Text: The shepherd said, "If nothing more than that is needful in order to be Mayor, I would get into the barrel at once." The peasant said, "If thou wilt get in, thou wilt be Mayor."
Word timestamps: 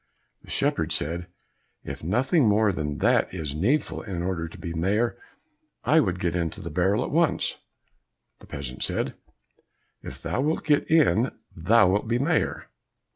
The 0.41 0.49
shepherd 0.49 0.91
said, 0.91 1.27
"If 1.83 2.03
nothing 2.03 2.47
more 2.49 2.71
than 2.71 2.97
that 2.97 3.31
is 3.31 3.53
needful 3.53 4.01
in 4.01 4.23
order 4.23 4.47
to 4.47 4.57
be 4.57 4.73
Mayor, 4.73 5.15
I 5.85 5.99
would 5.99 6.19
get 6.19 6.35
into 6.35 6.59
the 6.59 6.71
barrel 6.71 7.03
at 7.03 7.11
once." 7.11 7.57
The 8.39 8.47
peasant 8.47 8.81
said, 8.81 9.13
"If 10.01 10.19
thou 10.19 10.41
wilt 10.41 10.63
get 10.63 10.89
in, 10.89 11.29
thou 11.55 11.87
wilt 11.89 12.07
be 12.07 12.17
Mayor." 12.17 12.67